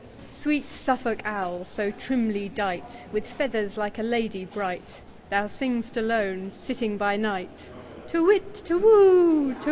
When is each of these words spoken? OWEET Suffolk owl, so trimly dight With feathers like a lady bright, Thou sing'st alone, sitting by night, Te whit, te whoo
OWEET 0.31 0.71
Suffolk 0.71 1.19
owl, 1.25 1.63
so 1.63 1.91
trimly 1.91 2.49
dight 2.49 3.05
With 3.11 3.27
feathers 3.27 3.77
like 3.77 3.99
a 3.99 4.01
lady 4.01 4.45
bright, 4.45 5.03
Thou 5.29 5.45
sing'st 5.45 5.95
alone, 5.95 6.49
sitting 6.51 6.97
by 6.97 7.17
night, 7.17 7.69
Te 8.07 8.17
whit, 8.17 8.63
te 8.65 8.73
whoo 8.73 9.55